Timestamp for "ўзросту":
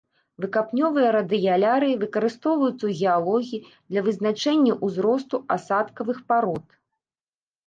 4.89-5.37